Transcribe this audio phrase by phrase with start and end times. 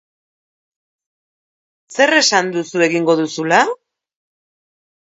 [1.97, 3.63] Zer esan duzu egingo duzula?